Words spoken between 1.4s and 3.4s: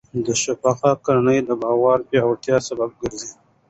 د باور پیاوړتیا سبب ګرځي.